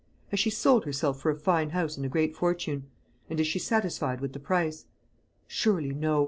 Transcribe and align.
Has 0.29 0.39
she 0.39 0.49
sold 0.49 0.85
herself 0.85 1.19
for 1.19 1.29
a 1.29 1.35
fine 1.35 1.69
house 1.69 1.95
and 1.95 2.03
a 2.03 2.09
great 2.09 2.35
fortune, 2.35 2.87
and 3.29 3.39
is 3.39 3.45
she 3.45 3.59
satisfied 3.59 4.19
with 4.19 4.33
the 4.33 4.39
price? 4.39 4.85
Surely 5.47 5.93
no. 5.93 6.19